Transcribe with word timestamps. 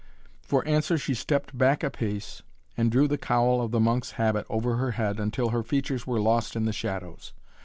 For 0.41 0.65
answer 0.67 0.97
she 0.97 1.13
stepped 1.13 1.55
back 1.55 1.83
a 1.83 1.91
pace 1.91 2.41
and 2.75 2.89
drew 2.91 3.07
the 3.07 3.19
cowl 3.19 3.61
of 3.61 3.69
the 3.69 3.79
monk's 3.79 4.13
habit 4.13 4.47
over 4.49 4.77
her 4.77 4.93
head 4.93 5.19
until 5.19 5.49
her 5.49 5.61
features 5.61 6.07
were 6.07 6.19
lost 6.19 6.55
in 6.55 6.65
the 6.65 6.73
shadows. 6.73 7.33